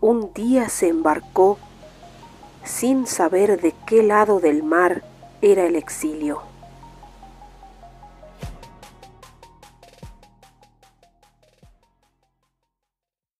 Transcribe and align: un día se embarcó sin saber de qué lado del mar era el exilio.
un 0.00 0.32
día 0.32 0.68
se 0.68 0.88
embarcó 0.88 1.58
sin 2.64 3.06
saber 3.06 3.60
de 3.60 3.74
qué 3.86 4.02
lado 4.02 4.40
del 4.40 4.62
mar 4.62 5.02
era 5.42 5.64
el 5.66 5.76
exilio. 5.76 6.42